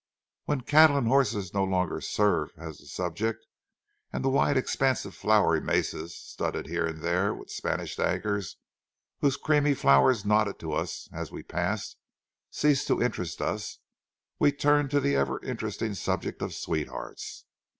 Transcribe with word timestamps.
But 0.47 0.51
when 0.57 0.61
cattle 0.61 0.97
and 0.97 1.07
horses 1.07 1.53
no 1.53 1.63
longer 1.63 2.01
served 2.01 2.57
as 2.57 2.81
a 2.81 2.87
subject, 2.87 3.45
and 4.11 4.25
the 4.25 4.29
wide 4.29 4.57
expanse 4.57 5.05
of 5.05 5.13
flowery 5.13 5.61
mesa, 5.61 6.09
studded 6.09 6.65
here 6.65 6.87
and 6.87 7.03
there 7.03 7.35
with 7.35 7.51
Spanish 7.51 7.95
daggers 7.97 8.57
whose 9.19 9.37
creamy 9.37 9.75
flowers 9.75 10.25
nodded 10.25 10.57
to 10.57 10.73
us 10.73 11.07
as 11.13 11.31
we 11.31 11.43
passed, 11.43 11.97
ceased 12.49 12.87
to 12.87 12.99
interest 12.99 13.43
us, 13.43 13.77
we 14.39 14.51
turned 14.51 14.89
to 14.89 14.99
the 14.99 15.15
ever 15.15 15.39
interesting 15.43 15.93
subject 15.93 16.41
of 16.41 16.55
sweethearts. 16.55 17.45